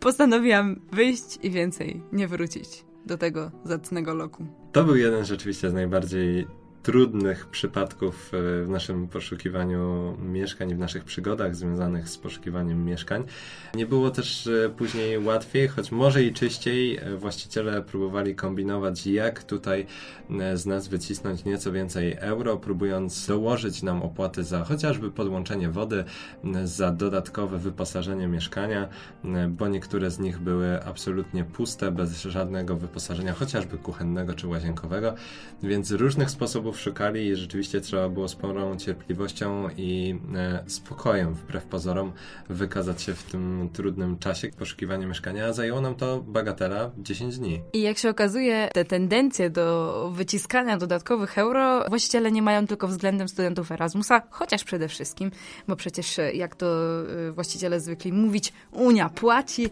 Postanowiłam 0.00 0.80
wyjść 0.92 1.38
i 1.42 1.50
więcej 1.50 2.02
nie 2.12 2.28
wrócić 2.28 2.84
do 3.06 3.18
tego 3.18 3.50
zacnego 3.64 4.14
loku. 4.14 4.46
To 4.72 4.84
był 4.84 4.96
jeden 4.96 5.24
rzeczywiście 5.24 5.70
z 5.70 5.74
najbardziej 5.74 6.46
trudnych 6.88 7.46
przypadków 7.46 8.32
e, 8.34 8.64
w 8.64 8.68
naszym 8.68 9.08
poszukiwaniu 9.08 10.16
mieszkań, 10.22 10.74
w 10.74 10.78
naszych 10.78 11.04
przygodach 11.04 11.56
związanych 11.56 12.08
z 12.08 12.18
poszukiwaniem 12.18 12.84
mieszkań. 12.84 13.24
Nie 13.74 13.86
było 13.86 14.10
też 14.10 14.46
e, 14.46 14.68
później 14.68 15.18
łatwiej, 15.18 15.68
choć 15.68 15.92
może 15.92 16.22
i 16.22 16.32
czyściej. 16.32 16.96
E, 16.96 17.16
właściciele 17.16 17.82
próbowali 17.82 18.34
kombinować, 18.34 19.06
jak 19.06 19.44
tutaj 19.44 19.86
z 20.54 20.66
nas 20.66 20.88
wycisnąć 20.88 21.44
nieco 21.44 21.72
więcej 21.72 22.16
euro, 22.18 22.56
próbując 22.56 23.26
dołożyć 23.26 23.82
nam 23.82 24.02
opłaty 24.02 24.44
za 24.44 24.64
chociażby 24.64 25.10
podłączenie 25.10 25.68
wody, 25.68 26.04
za 26.64 26.92
dodatkowe 26.92 27.58
wyposażenie 27.58 28.28
mieszkania, 28.28 28.88
bo 29.48 29.68
niektóre 29.68 30.10
z 30.10 30.18
nich 30.18 30.38
były 30.38 30.84
absolutnie 30.84 31.44
puste, 31.44 31.90
bez 31.90 32.22
żadnego 32.22 32.76
wyposażenia, 32.76 33.32
chociażby 33.32 33.78
kuchennego 33.78 34.34
czy 34.34 34.46
łazienkowego, 34.46 35.14
więc 35.62 35.90
różnych 35.90 36.30
sposobów 36.30 36.77
szukali 36.78 37.26
i 37.26 37.36
rzeczywiście 37.36 37.80
trzeba 37.80 38.08
było 38.08 38.28
sporą 38.28 38.76
cierpliwością 38.76 39.68
i 39.76 40.20
e, 40.36 40.64
spokojem, 40.66 41.34
wbrew 41.34 41.64
pozorom, 41.64 42.12
wykazać 42.48 43.02
się 43.02 43.14
w 43.14 43.22
tym 43.22 43.68
trudnym 43.72 44.18
czasie 44.18 44.48
poszukiwania 44.58 45.06
mieszkania, 45.06 45.46
a 45.46 45.52
zajęło 45.52 45.80
nam 45.80 45.94
to 45.94 46.20
bagatela 46.20 46.90
10 46.98 47.38
dni. 47.38 47.60
I 47.72 47.82
jak 47.82 47.98
się 47.98 48.10
okazuje, 48.10 48.68
te 48.72 48.84
tendencje 48.84 49.50
do 49.50 50.10
wyciskania 50.14 50.76
dodatkowych 50.76 51.38
euro 51.38 51.84
właściciele 51.88 52.32
nie 52.32 52.42
mają 52.42 52.66
tylko 52.66 52.88
względem 52.88 53.28
studentów 53.28 53.72
Erasmusa, 53.72 54.22
chociaż 54.30 54.64
przede 54.64 54.88
wszystkim, 54.88 55.30
bo 55.68 55.76
przecież 55.76 56.18
e, 56.18 56.32
jak 56.32 56.56
to 56.56 56.66
e, 57.28 57.32
właściciele 57.32 57.80
zwykli 57.80 58.12
mówić, 58.12 58.52
Unia 58.72 59.08
płaci, 59.08 59.70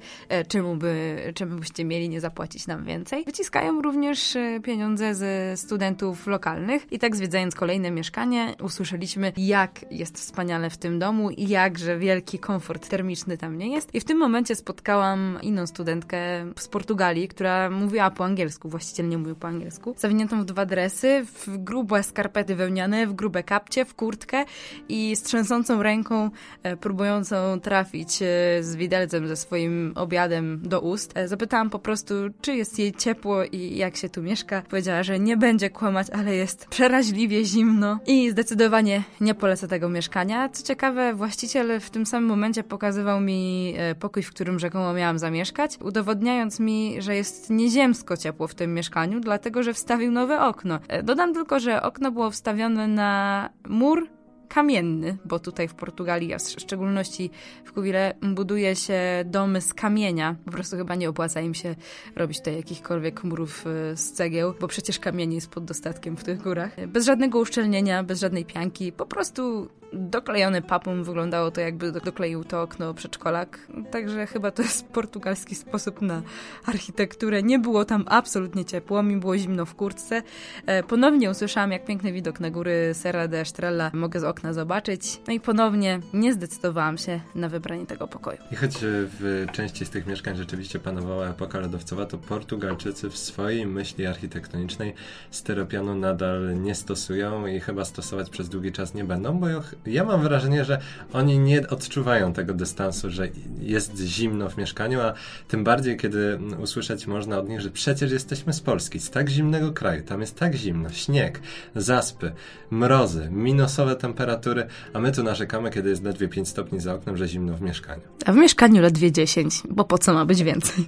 czemu, 0.48 0.76
by, 0.76 1.18
czemu 1.34 1.56
byście 1.56 1.84
mieli 1.84 2.08
nie 2.08 2.20
zapłacić 2.20 2.66
nam 2.66 2.84
więcej. 2.84 3.24
Wyciskają 3.24 3.82
również 3.82 4.36
pieniądze 4.62 5.14
ze 5.14 5.56
studentów 5.56 6.26
lokalnych 6.26 6.85
i 6.90 6.98
tak 6.98 7.16
zwiedzając 7.16 7.54
kolejne 7.54 7.90
mieszkanie, 7.90 8.54
usłyszeliśmy, 8.62 9.32
jak 9.36 9.84
jest 9.90 10.18
wspaniale 10.18 10.70
w 10.70 10.76
tym 10.76 10.98
domu 10.98 11.30
i 11.30 11.48
jakże 11.48 11.98
wielki 11.98 12.38
komfort 12.38 12.88
termiczny 12.88 13.38
tam 13.38 13.58
nie 13.58 13.68
jest. 13.68 13.94
I 13.94 14.00
w 14.00 14.04
tym 14.04 14.18
momencie 14.18 14.56
spotkałam 14.56 15.38
inną 15.42 15.66
studentkę 15.66 16.18
z 16.58 16.68
Portugalii, 16.68 17.28
która 17.28 17.70
mówiła 17.70 18.10
po 18.10 18.24
angielsku, 18.24 18.68
właściciel 18.68 19.08
nie 19.08 19.18
mówił 19.18 19.36
po 19.36 19.48
angielsku, 19.48 19.94
zawiniętą 19.98 20.42
w 20.42 20.44
dwa 20.44 20.66
dresy, 20.66 21.24
w 21.24 21.58
grube 21.58 22.02
skarpety 22.02 22.54
wełniane, 22.54 23.06
w 23.06 23.12
grube 23.12 23.42
kapcie, 23.42 23.84
w 23.84 23.94
kurtkę 23.94 24.44
i 24.88 25.16
z 25.16 25.22
trzęsącą 25.22 25.82
ręką, 25.82 26.30
e, 26.62 26.76
próbującą 26.76 27.60
trafić 27.60 28.22
e, 28.22 28.26
z 28.60 28.76
widelcem 28.76 29.28
ze 29.28 29.36
swoim 29.36 29.92
obiadem 29.94 30.60
do 30.62 30.80
ust. 30.80 31.12
E, 31.16 31.28
zapytałam 31.28 31.70
po 31.70 31.78
prostu, 31.78 32.14
czy 32.40 32.56
jest 32.56 32.78
jej 32.78 32.92
ciepło 32.92 33.44
i 33.44 33.76
jak 33.76 33.96
się 33.96 34.08
tu 34.08 34.22
mieszka. 34.22 34.62
Powiedziała, 34.62 35.02
że 35.02 35.18
nie 35.18 35.36
będzie 35.36 35.70
kłamać, 35.70 36.10
ale 36.10 36.34
jest 36.34 36.66
przeraźliwie 36.76 37.44
zimno 37.44 37.98
i 38.06 38.30
zdecydowanie 38.30 39.02
nie 39.20 39.34
polecę 39.34 39.68
tego 39.68 39.88
mieszkania. 39.88 40.48
Co 40.48 40.62
ciekawe, 40.62 41.14
właściciel 41.14 41.80
w 41.80 41.90
tym 41.90 42.06
samym 42.06 42.28
momencie 42.28 42.64
pokazywał 42.64 43.20
mi 43.20 43.74
e, 43.76 43.94
pokój, 43.94 44.22
w 44.22 44.30
którym 44.30 44.58
rzekomo 44.58 44.92
miałam 44.92 45.18
zamieszkać, 45.18 45.78
udowodniając 45.80 46.60
mi, 46.60 47.02
że 47.02 47.16
jest 47.16 47.50
nieziemsko 47.50 48.16
ciepło 48.16 48.48
w 48.48 48.54
tym 48.54 48.74
mieszkaniu, 48.74 49.20
dlatego 49.20 49.62
że 49.62 49.74
wstawił 49.74 50.12
nowe 50.12 50.40
okno. 50.40 50.78
E, 50.88 51.02
dodam 51.02 51.34
tylko, 51.34 51.60
że 51.60 51.82
okno 51.82 52.10
było 52.12 52.30
wstawione 52.30 52.88
na 52.88 53.50
mur 53.68 54.08
kamienny, 54.48 55.16
bo 55.24 55.38
tutaj 55.38 55.68
w 55.68 55.74
Portugalii, 55.74 56.34
a 56.34 56.38
w 56.38 56.42
szczególności 56.42 57.30
w 57.64 57.72
Kuwile, 57.72 58.14
buduje 58.22 58.76
się 58.76 59.00
domy 59.24 59.60
z 59.60 59.74
kamienia. 59.74 60.36
Po 60.44 60.50
prostu 60.50 60.76
chyba 60.76 60.94
nie 60.94 61.08
opłaca 61.08 61.40
im 61.40 61.54
się 61.54 61.74
robić 62.16 62.38
tutaj 62.38 62.56
jakichkolwiek 62.56 63.24
murów 63.24 63.64
e, 63.66 63.96
z 63.96 64.12
cegieł, 64.12 64.54
bo 64.60 64.68
przecież 64.68 64.98
kamień 64.98 65.34
jest 65.34 65.50
pod 65.50 65.64
dostatkiem 65.64 66.16
w 66.16 66.24
tych 66.24 66.42
górach. 66.42 66.86
Bez 66.86 67.06
żadnego 67.06 67.38
uszczelnienia, 67.38 68.02
bez 68.02 68.20
żadnej 68.20 68.44
pianki, 68.44 68.92
po 68.92 69.06
prostu 69.06 69.68
doklejony 69.92 70.62
papą, 70.62 71.02
wyglądało 71.02 71.50
to 71.50 71.60
jakby 71.60 71.92
dokleił 71.92 72.44
to 72.44 72.62
okno 72.62 72.94
przedszkolak, 72.94 73.58
także 73.90 74.26
chyba 74.26 74.50
to 74.50 74.62
jest 74.62 74.88
portugalski 74.88 75.54
sposób 75.54 76.02
na 76.02 76.22
architekturę. 76.66 77.42
Nie 77.42 77.58
było 77.58 77.84
tam 77.84 78.04
absolutnie 78.08 78.64
ciepło, 78.64 79.02
mi 79.02 79.16
było 79.16 79.38
zimno 79.38 79.66
w 79.66 79.74
kurtce. 79.74 80.22
E, 80.66 80.82
ponownie 80.82 81.30
usłyszałam, 81.30 81.72
jak 81.72 81.84
piękny 81.84 82.12
widok 82.12 82.40
na 82.40 82.50
góry 82.50 82.90
Serra 82.94 83.28
de 83.28 83.40
Estrella 83.40 83.90
mogę 83.94 84.20
z 84.20 84.24
okna 84.24 84.52
zobaczyć, 84.52 85.20
no 85.26 85.32
i 85.32 85.40
ponownie 85.40 86.00
nie 86.14 86.32
zdecydowałam 86.32 86.98
się 86.98 87.20
na 87.34 87.48
wybranie 87.48 87.86
tego 87.86 88.08
pokoju. 88.08 88.38
I 88.52 88.56
choć 88.56 88.74
w 88.82 89.46
części 89.52 89.86
z 89.86 89.90
tych 89.90 90.06
mieszkań 90.06 90.36
rzeczywiście 90.36 90.78
panowała 90.78 91.28
epoka 91.28 91.60
lodowcowa, 91.60 92.06
to 92.06 92.18
Portugalczycy 92.18 93.10
w 93.10 93.18
swojej 93.18 93.66
myśli 93.66 94.06
architektonicznej 94.06 94.94
styropianu 95.30 95.94
nadal 95.94 96.62
nie 96.62 96.74
stosują 96.74 97.46
i 97.46 97.60
chyba 97.60 97.84
stosować 97.84 98.30
przez 98.30 98.48
długi 98.48 98.72
czas 98.72 98.94
nie 98.94 99.04
będą, 99.04 99.38
bo 99.38 99.46
ja 99.86 100.04
mam 100.04 100.22
wrażenie, 100.22 100.64
że 100.64 100.78
oni 101.12 101.38
nie 101.38 101.68
odczuwają 101.68 102.32
tego 102.32 102.54
dystansu, 102.54 103.10
że 103.10 103.28
jest 103.60 103.98
zimno 104.00 104.50
w 104.50 104.56
mieszkaniu, 104.56 105.00
a 105.00 105.14
tym 105.48 105.64
bardziej, 105.64 105.96
kiedy 105.96 106.38
usłyszeć 106.62 107.06
można 107.06 107.38
od 107.38 107.48
nich, 107.48 107.60
że 107.60 107.70
przecież 107.70 108.12
jesteśmy 108.12 108.52
z 108.52 108.60
Polski, 108.60 109.00
z 109.00 109.10
tak 109.10 109.28
zimnego 109.28 109.72
kraju, 109.72 110.02
tam 110.02 110.20
jest 110.20 110.38
tak 110.38 110.54
zimno, 110.54 110.90
śnieg, 110.90 111.40
zaspy, 111.76 112.32
mrozy, 112.70 113.28
minusowe 113.30 113.96
temperatury, 113.96 114.66
a 114.92 115.00
my 115.00 115.12
tu 115.12 115.22
narzekamy, 115.22 115.70
kiedy 115.70 115.90
jest 115.90 116.04
ledwie 116.04 116.28
5 116.28 116.48
stopni 116.48 116.80
za 116.80 116.94
oknem, 116.94 117.16
że 117.16 117.28
zimno 117.28 117.56
w 117.56 117.62
mieszkaniu. 117.62 118.02
A 118.26 118.32
w 118.32 118.36
mieszkaniu 118.36 118.82
ledwie 118.82 119.12
10, 119.12 119.62
bo 119.70 119.84
po 119.84 119.98
co 119.98 120.14
ma 120.14 120.24
być 120.24 120.42
więcej? 120.42 120.86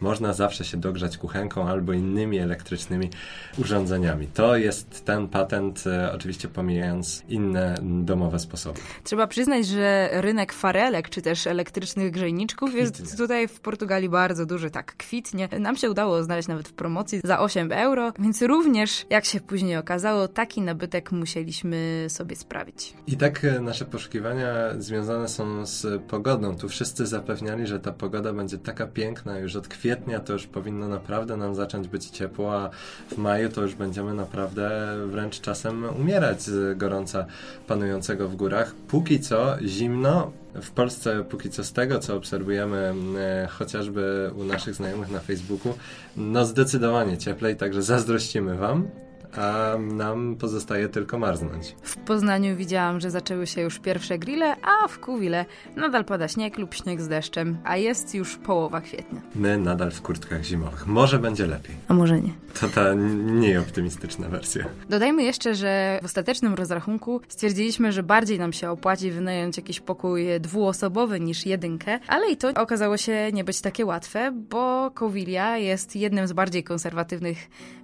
Można 0.00 0.32
zawsze 0.32 0.64
się 0.64 0.76
dogrzać 0.76 1.18
kuchenką 1.18 1.68
albo 1.68 1.92
innymi 1.92 2.38
elektrycznymi 2.38 3.10
urządzeniami. 3.58 4.26
To 4.26 4.56
jest 4.56 5.04
ten 5.04 5.28
patent, 5.28 5.84
e, 5.86 6.12
oczywiście 6.12 6.48
pomijając 6.48 7.22
inne 7.28 7.74
domowe 7.82 8.38
sposoby. 8.38 8.80
Trzeba 9.04 9.26
przyznać, 9.26 9.66
że 9.66 10.08
rynek 10.12 10.52
farelek 10.52 11.08
czy 11.08 11.22
też 11.22 11.46
elektrycznych 11.46 12.10
grzejniczków 12.10 12.70
kwitnie. 12.70 12.84
jest 12.84 13.16
tutaj 13.16 13.48
w 13.48 13.60
Portugalii 13.60 14.08
bardzo 14.08 14.46
duży, 14.46 14.70
tak 14.70 14.96
kwitnie. 14.96 15.48
Nam 15.60 15.76
się 15.76 15.90
udało 15.90 16.22
znaleźć 16.22 16.48
nawet 16.48 16.68
w 16.68 16.72
promocji 16.72 17.20
za 17.24 17.40
8 17.40 17.72
euro, 17.72 18.12
więc 18.18 18.42
również, 18.42 19.06
jak 19.10 19.24
się 19.24 19.40
później 19.40 19.76
okazało, 19.76 20.28
taki 20.28 20.60
nabytek 20.60 21.12
musieliśmy 21.12 22.06
sobie 22.08 22.36
sprawić. 22.36 22.94
I 23.06 23.16
tak 23.16 23.44
e, 23.44 23.60
nasze 23.60 23.84
poszukiwania 23.84 24.48
związane 24.78 25.28
są 25.28 25.66
z 25.66 26.02
pogodą. 26.02 26.56
Tu 26.56 26.68
wszyscy 26.68 27.06
zapewniali, 27.06 27.66
że 27.66 27.80
ta 27.80 27.92
pogoda 27.92 28.32
będzie 28.32 28.58
taka 28.58 28.86
piękna 28.86 29.38
już 29.38 29.56
od 29.56 29.68
kwietnia 29.68 29.85
kwietnia 29.86 30.20
to 30.20 30.32
już 30.32 30.46
powinno 30.46 30.88
naprawdę 30.88 31.36
nam 31.36 31.54
zacząć 31.54 31.88
być 31.88 32.06
ciepło, 32.06 32.56
a 32.56 32.70
w 33.10 33.18
maju 33.18 33.48
to 33.48 33.62
już 33.62 33.74
będziemy 33.74 34.14
naprawdę 34.14 34.70
wręcz 35.06 35.40
czasem 35.40 35.84
umierać 36.00 36.42
z 36.42 36.78
gorąca 36.78 37.26
panującego 37.66 38.28
w 38.28 38.36
górach. 38.36 38.74
Póki 38.88 39.20
co 39.20 39.56
zimno, 39.62 40.32
w 40.54 40.70
Polsce 40.70 41.24
póki 41.24 41.50
co 41.50 41.64
z 41.64 41.72
tego, 41.72 41.98
co 41.98 42.16
obserwujemy 42.16 42.94
e, 43.18 43.46
chociażby 43.46 44.30
u 44.36 44.44
naszych 44.44 44.74
znajomych 44.74 45.10
na 45.10 45.20
Facebooku, 45.20 45.74
no 46.16 46.44
zdecydowanie 46.44 47.18
cieplej, 47.18 47.56
także 47.56 47.82
zazdrościmy 47.82 48.56
Wam 48.56 48.88
a 49.36 49.78
nam 49.78 50.36
pozostaje 50.36 50.88
tylko 50.88 51.18
marznąć. 51.18 51.76
W 51.82 51.96
Poznaniu 51.96 52.56
widziałam, 52.56 53.00
że 53.00 53.10
zaczęły 53.10 53.46
się 53.46 53.60
już 53.60 53.78
pierwsze 53.78 54.18
grille, 54.18 54.56
a 54.62 54.88
w 54.88 54.98
Kuwile 54.98 55.44
nadal 55.76 56.04
pada 56.04 56.28
śnieg 56.28 56.58
lub 56.58 56.74
śnieg 56.74 57.00
z 57.00 57.08
deszczem, 57.08 57.58
a 57.64 57.76
jest 57.76 58.14
już 58.14 58.36
połowa 58.36 58.80
kwietnia. 58.80 59.20
My 59.34 59.58
nadal 59.58 59.90
w 59.90 60.02
kurtkach 60.02 60.44
zimowych. 60.44 60.86
Może 60.86 61.18
będzie 61.18 61.46
lepiej. 61.46 61.74
A 61.88 61.94
może 61.94 62.20
nie. 62.20 62.32
To 62.60 62.68
ta 62.68 62.94
mniej 62.94 63.58
optymistyczna 63.58 64.28
wersja. 64.28 64.64
Dodajmy 64.88 65.22
jeszcze, 65.22 65.54
że 65.54 65.98
w 66.02 66.04
ostatecznym 66.04 66.54
rozrachunku 66.54 67.20
stwierdziliśmy, 67.28 67.92
że 67.92 68.02
bardziej 68.02 68.38
nam 68.38 68.52
się 68.52 68.70
opłaci 68.70 69.10
wynająć 69.10 69.56
jakiś 69.56 69.80
pokój 69.80 70.26
dwuosobowy 70.40 71.20
niż 71.20 71.46
jedynkę, 71.46 71.98
ale 72.08 72.30
i 72.30 72.36
to 72.36 72.48
okazało 72.48 72.96
się 72.96 73.32
nie 73.32 73.44
być 73.44 73.60
takie 73.60 73.86
łatwe, 73.86 74.32
bo 74.50 74.90
Kowilia 74.90 75.56
jest 75.58 75.96
jednym 75.96 76.26
z 76.26 76.32
bardziej 76.32 76.64
konserwatywnych 76.64 77.38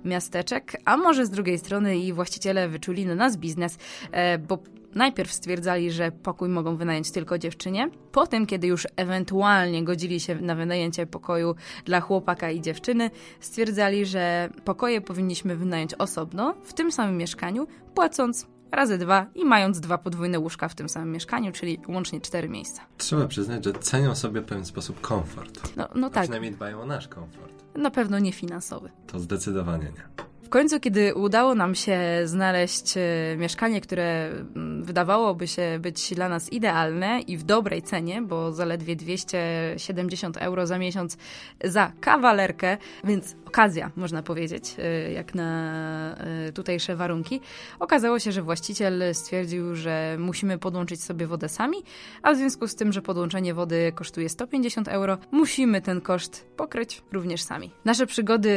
miasteczek, 0.04 0.76
a 0.84 0.96
może 0.96 1.26
z 1.26 1.30
drugiej 1.33 1.59
strony 1.59 1.99
i 1.99 2.12
właściciele 2.12 2.69
wyczuli 2.69 3.07
na 3.07 3.15
nas 3.15 3.37
biznes, 3.37 3.79
e, 4.12 4.39
bo 4.39 4.59
Najpierw 4.95 5.33
stwierdzali, 5.33 5.91
że 5.91 6.12
pokój 6.12 6.49
mogą 6.49 6.77
wynająć 6.77 7.11
tylko 7.11 7.39
dziewczynie. 7.39 7.91
Potem, 8.12 8.47
kiedy 8.47 8.67
już 8.67 8.87
ewentualnie 8.97 9.85
godzili 9.85 10.21
się 10.21 10.35
na 10.35 10.55
wynajęcie 10.55 11.07
pokoju 11.07 11.55
dla 11.85 12.01
chłopaka 12.01 12.51
i 12.51 12.61
dziewczyny, 12.61 13.11
stwierdzali, 13.41 14.07
że 14.07 14.51
pokoje 14.65 15.01
powinniśmy 15.01 15.57
wynająć 15.57 15.95
osobno, 15.95 16.55
w 16.65 16.73
tym 16.73 16.93
samym 16.93 17.17
mieszkaniu, 17.17 17.67
płacąc 17.95 18.47
razy 18.73 18.99
dwa 18.99 19.27
i 19.35 19.45
mając 19.45 19.81
dwa 19.81 19.99
podwójne 19.99 20.39
łóżka 20.39 20.69
w 20.69 20.75
tym 20.75 20.89
samym 20.89 21.12
mieszkaniu, 21.12 21.53
czyli 21.53 21.79
łącznie 21.89 22.21
cztery 22.21 22.49
miejsca. 22.49 22.83
Trzeba 22.99 23.27
przyznać, 23.27 23.65
że 23.65 23.73
cenią 23.73 24.15
sobie 24.15 24.41
w 24.41 24.45
pewien 24.45 24.65
sposób 24.65 25.01
komfort. 25.01 25.77
No, 25.77 25.89
no 25.95 26.11
tak. 26.11 26.23
Przynajmniej 26.23 26.53
dbają 26.53 26.81
o 26.81 26.87
nasz 26.87 27.09
komfort. 27.09 27.53
Na 27.77 27.91
pewno 27.91 28.19
nie 28.19 28.33
finansowy. 28.33 28.91
To 29.07 29.21
zdecydowanie 29.21 29.85
nie 29.85 30.25
końcu, 30.52 30.80
kiedy 30.80 31.14
udało 31.14 31.54
nam 31.54 31.75
się 31.75 31.99
znaleźć 32.25 32.97
e, 32.97 33.37
mieszkanie, 33.37 33.80
które 33.80 34.26
mm, 34.26 34.85
wydawałoby 34.85 35.49
się 35.49 35.78
być 35.80 36.14
dla 36.14 36.28
nas 36.28 36.52
idealne 36.52 37.21
i 37.21 37.37
w 37.37 37.42
dobrej 37.42 37.82
cenie, 37.82 38.23
bo 38.23 38.52
zaledwie 38.52 38.97
270 38.97 40.37
euro 40.37 40.66
za 40.66 40.78
miesiąc 40.78 41.16
za 41.64 41.92
kawalerkę, 42.00 42.76
więc 43.04 43.37
okazja, 43.47 43.90
można 43.97 44.23
powiedzieć, 44.23 44.76
e, 44.78 45.12
jak 45.12 45.35
na 45.35 46.16
e, 46.16 46.52
tutejsze 46.52 46.97
warunki. 46.97 47.40
Okazało 47.80 48.18
się, 48.18 48.32
że 48.32 48.42
właściciel 48.42 49.02
stwierdził, 49.12 49.75
że 49.75 50.16
musimy 50.18 50.59
podłączyć 50.59 51.02
sobie 51.02 51.26
wodę 51.26 51.49
sami, 51.49 51.78
a 52.23 52.32
w 52.32 52.37
związku 52.37 52.68
z 52.68 52.75
tym, 52.75 52.92
że 52.92 53.02
podłączenie 53.02 53.54
wody 53.54 53.92
kosztuje 53.94 54.28
150 54.28 54.88
euro, 54.88 55.18
musimy 55.30 55.80
ten 55.80 56.00
koszt 56.00 56.47
pokryć 56.56 57.02
również 57.12 57.42
sami. 57.42 57.71
Nasze 57.85 58.06
przygody 58.06 58.56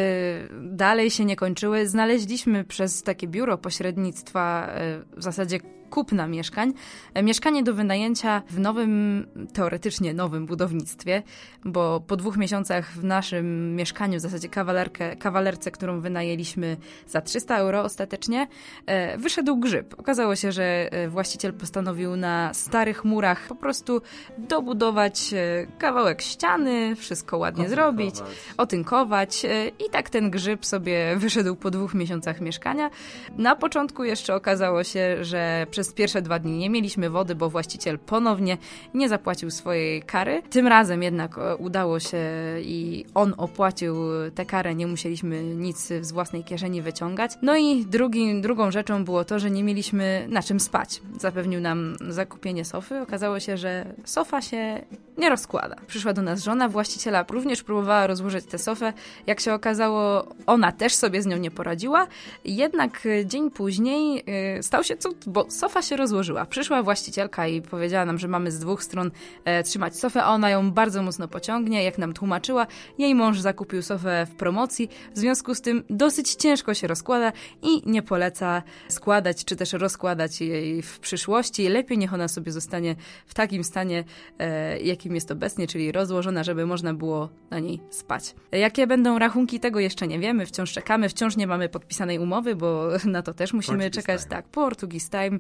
dalej 0.62 1.10
się 1.10 1.26
nie 1.26 1.36
kończyły. 1.36 1.85
Znaleźliśmy 1.88 2.64
przez 2.64 3.04
takie 3.04 3.28
biuro 3.28 3.58
pośrednictwa 3.58 4.68
e, 4.68 5.00
w 5.18 5.24
zasadzie 5.24 5.60
kupna 5.96 6.28
mieszkań. 6.28 6.74
E, 7.14 7.24
mieszkanie 7.24 7.64
do 7.64 7.74
wynajęcia 7.74 8.42
w 8.50 8.60
nowym, 8.60 9.26
teoretycznie 9.54 10.14
nowym 10.14 10.46
budownictwie, 10.46 11.24
bo 11.66 12.00
po 12.08 12.16
dwóch 12.16 12.38
miesiącach 12.38 12.92
w 12.92 13.04
naszym 13.04 13.76
mieszkaniu, 13.76 14.20
w 14.20 14.22
zasadzie 14.22 14.50
kawalerkę, 14.50 15.16
kawalerce, 15.16 15.72
którą 15.72 16.02
wynajęliśmy 16.02 16.78
za 17.08 17.22
300 17.22 17.58
euro 17.58 17.84
ostatecznie, 17.84 18.48
e, 18.86 19.18
wyszedł 19.18 19.58
grzyb. 19.58 19.96
Okazało 19.98 20.36
się, 20.36 20.52
że 20.52 20.64
e, 20.92 21.08
właściciel 21.10 21.54
postanowił 21.54 22.16
na 22.16 22.54
starych 22.54 23.06
murach 23.06 23.48
po 23.48 23.56
prostu 23.56 24.02
dobudować 24.38 25.34
kawałek 25.78 26.22
ściany, 26.22 26.96
wszystko 26.96 27.38
ładnie 27.38 27.64
otynkować. 27.64 28.16
zrobić, 28.16 28.16
otynkować 28.58 29.46
i 29.88 29.90
tak 29.90 30.10
ten 30.10 30.32
grzyb 30.32 30.66
sobie 30.66 31.16
wyszedł 31.18 31.56
po 31.56 31.72
dwóch 31.72 31.94
miesiącach 31.94 32.42
mieszkania. 32.42 32.90
Na 33.38 33.56
początku 33.56 34.04
jeszcze 34.04 34.36
okazało 34.36 34.84
się, 34.84 35.24
że 35.24 35.68
przez 35.72 35.85
pierwsze 35.94 36.22
dwa 36.22 36.40
dni 36.40 36.58
nie 36.58 36.70
mieliśmy 36.70 37.10
wody, 37.10 37.36
bo 37.36 37.50
właściciel 37.50 38.00
ponownie 38.00 38.58
nie 38.94 39.10
zapłacił 39.10 39.52
swojej 39.52 40.02
kary. 40.02 40.42
Tym 40.50 40.68
razem 40.68 41.04
jednak 41.04 41.38
e, 41.38 41.56
udało 41.56 42.00
się 42.00 42.18
i 42.62 43.06
on 43.14 43.34
opłacił 43.38 43.96
tę 44.36 44.46
karę, 44.46 44.76
nie 44.76 44.88
musieliśmy 44.88 45.44
nic 45.44 45.88
z 46.02 46.12
własnej 46.12 46.44
kieszeni 46.44 46.82
wyciągać. 46.82 47.32
No 47.42 47.58
i 47.58 47.86
drugi, 47.86 48.42
drugą 48.42 48.72
rzeczą 48.72 49.06
było 49.06 49.26
to, 49.26 49.40
że 49.40 49.52
nie 49.52 49.64
mieliśmy 49.64 50.26
na 50.30 50.44
czym 50.44 50.60
spać. 50.60 51.02
Zapewnił 51.20 51.62
nam 51.62 51.96
zakupienie 52.10 52.66
sofy. 52.66 53.02
Okazało 53.02 53.40
się, 53.40 53.58
że 53.58 53.96
sofa 54.06 54.42
się 54.42 54.82
nie 55.18 55.30
rozkłada. 55.30 55.76
Przyszła 55.88 56.14
do 56.14 56.22
nas 56.22 56.44
żona 56.44 56.70
właściciela, 56.70 57.26
również 57.30 57.64
próbowała 57.64 58.08
rozłożyć 58.08 58.46
tę 58.46 58.58
sofę. 58.58 58.94
Jak 59.28 59.40
się 59.40 59.54
okazało, 59.54 60.28
ona 60.46 60.72
też 60.72 60.96
sobie 60.96 61.22
z 61.22 61.26
nią 61.26 61.38
nie 61.38 61.52
poradziła. 61.52 62.08
Jednak 62.46 63.08
dzień 63.26 63.52
później 63.52 64.24
yy, 64.56 64.64
stał 64.64 64.84
się 64.84 64.98
cud, 64.98 65.18
bo 65.28 65.52
sofa 65.52 65.82
się 65.82 65.98
rozłożyła. 65.98 66.46
Przyszła 66.46 66.84
właścicielka 66.84 67.48
i 67.48 67.62
powiedziała 67.62 68.06
nam, 68.06 68.18
że 68.18 68.28
mamy 68.28 68.52
z 68.52 68.60
dwóch 68.60 68.84
stron 68.84 69.12
e, 69.46 69.64
trzymać 69.64 70.00
sofę, 70.00 70.24
a 70.24 70.30
ona 70.30 70.50
ją 70.50 70.72
bardzo 70.72 71.02
mocno 71.02 71.28
pociągnie. 71.28 71.84
Jak 71.84 71.98
nam 71.98 72.14
tłumaczyła, 72.14 72.68
jej 72.98 73.16
mąż 73.16 73.40
zakupił 73.40 73.82
sofę 73.82 74.28
w 74.30 74.36
promocji, 74.36 74.90
w 75.16 75.20
związku 75.20 75.56
z 75.56 75.62
tym 75.62 75.84
dosyć 75.90 76.36
ciężko 76.36 76.74
się 76.74 76.88
rozkłada 76.88 77.32
i 77.62 77.82
nie 77.86 78.02
poleca 78.02 78.64
składać 78.88 79.46
czy 79.46 79.56
też 79.56 79.74
rozkładać 79.74 80.42
jej 80.42 80.82
w 80.82 81.00
przyszłości. 81.00 81.70
Lepiej 81.70 81.98
niech 81.98 82.14
ona 82.14 82.28
sobie 82.28 82.52
zostanie 82.52 82.96
w 83.26 83.34
takim 83.34 83.64
stanie, 83.64 84.04
e, 84.40 84.80
jakim 85.06 85.16
jest 85.16 85.32
obecnie, 85.32 85.68
czyli 85.68 85.92
rozłożona, 85.92 86.44
żeby 86.44 86.66
można 86.66 86.94
było 86.94 87.30
na 87.50 87.60
niej 87.60 87.82
spać. 87.90 88.36
Jakie 88.52 88.88
będą 88.88 89.20
rachunki, 89.20 89.60
tego 89.60 89.80
jeszcze 89.80 90.08
nie 90.08 90.20
wiemy, 90.20 90.46
wciąż 90.46 90.72
czekamy, 90.74 91.10
wciąż 91.10 91.38
nie 91.38 91.48
mamy 91.48 91.70
podpisanej 91.70 92.20
umowy, 92.20 92.56
bo 92.56 92.88
na 93.06 93.22
to 93.22 93.34
też 93.34 93.54
musimy 93.54 93.78
Portuguese 93.78 94.02
czekać. 94.02 94.22
time. 94.22 94.30
Tak, 94.30 94.48
Portuguese 94.48 95.10
Time. 95.10 95.40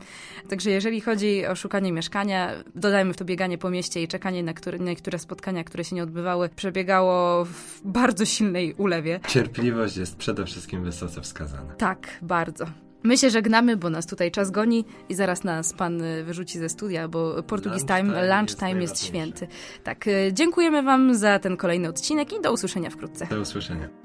Także 0.50 0.72
jeżeli 0.72 1.02
chodzi 1.02 1.46
o 1.46 1.56
szukanie 1.56 1.92
mieszkania, 1.92 2.52
dodajmy 2.76 3.14
w 3.14 3.18
to 3.18 3.26
bieganie 3.26 3.58
po 3.58 3.70
mieście 3.70 4.04
i 4.04 4.08
czekanie 4.08 4.44
na, 4.44 4.54
które, 4.54 4.78
na 4.78 4.86
niektóre 4.86 5.20
spotkania, 5.20 5.64
które 5.64 5.84
się 5.84 5.96
nie 5.96 6.04
odbywały, 6.04 6.50
przebiegało 6.50 7.46
w 7.46 7.82
bardzo 7.86 8.26
silnej 8.26 8.74
ulewie. 8.74 9.20
Cierpliwość 9.28 9.98
jest 9.98 10.16
przede 10.16 10.46
wszystkim 10.46 10.84
wysoce 10.84 11.22
wskazana. 11.22 11.74
Tak, 11.74 12.08
bardzo. 12.22 12.66
My 13.06 13.18
się 13.18 13.30
żegnamy, 13.30 13.78
bo 13.78 13.90
nas 13.90 14.06
tutaj 14.06 14.32
czas 14.32 14.52
goni 14.52 14.86
i 15.10 15.16
zaraz 15.16 15.44
nas 15.44 15.74
pan 15.74 16.02
y, 16.02 16.24
wyrzuci 16.24 16.60
ze 16.60 16.70
studia, 16.70 17.08
bo 17.08 17.44
Portuguese 17.44 17.86
Time, 17.86 18.04
Lunchtime 18.04 18.38
lunchtime 18.38 18.82
jest 18.82 18.94
jest, 18.94 19.06
święty. 19.06 19.48
Tak, 19.84 20.08
y, 20.08 20.30
dziękujemy 20.34 20.84
wam 20.84 21.16
za 21.16 21.40
ten 21.40 21.58
kolejny 21.58 21.90
odcinek 21.90 22.34
i 22.34 22.42
do 22.42 22.54
usłyszenia 22.54 22.90
wkrótce. 22.90 23.28
Do 23.28 23.42
usłyszenia. 23.42 24.05